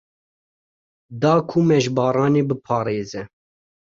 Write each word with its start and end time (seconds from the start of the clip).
Da 1.21 1.33
ku 1.49 1.57
me 1.67 1.75
ji 1.83 1.91
baranê 1.97 2.41
biparêze. 2.49 3.21